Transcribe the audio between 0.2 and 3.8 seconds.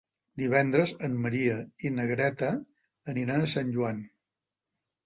Divendres en Maria i na Greta aniran a Sant